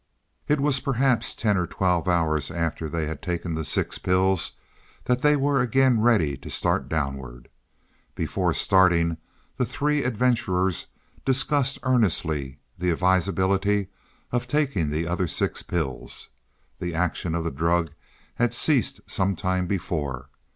It 0.47 0.59
was 0.59 0.79
perhaps 0.79 1.35
ten 1.35 1.57
or 1.57 1.67
twelve 1.67 2.07
hours 2.07 2.49
after 2.49 2.89
they 2.89 3.05
had 3.05 3.21
taken 3.21 3.53
the 3.53 3.63
six 3.63 3.99
pills 3.99 4.53
that 5.03 5.21
they 5.21 5.35
were 5.35 5.61
again 5.61 5.99
ready 6.01 6.35
to 6.37 6.49
start 6.49 6.89
downward. 6.89 7.49
Before 8.15 8.51
starting 8.51 9.17
the 9.57 9.63
three 9.63 10.03
adventurers 10.03 10.87
discussed 11.23 11.77
earnestly 11.83 12.57
the 12.79 12.89
advisability 12.89 13.89
of 14.31 14.47
taking 14.47 14.89
the 14.89 15.05
other 15.05 15.27
six 15.27 15.61
pills. 15.61 16.29
The 16.79 16.95
action 16.95 17.35
of 17.35 17.43
the 17.43 17.51
drug 17.51 17.91
had 18.33 18.55
ceased 18.55 19.01
some 19.05 19.35
time 19.35 19.67
before. 19.67 20.29